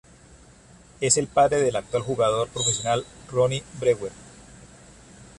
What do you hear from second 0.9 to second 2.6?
Es el padre del actual jugador